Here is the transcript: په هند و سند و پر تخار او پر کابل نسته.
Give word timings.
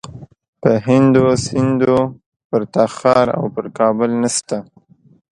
په 0.61 0.71
هند 0.87 1.13
و 1.23 1.25
سند 1.45 1.81
و 1.95 1.99
پر 2.49 2.61
تخار 2.75 3.27
او 3.37 3.45
پر 3.53 3.65
کابل 3.77 4.11
نسته. 4.21 4.57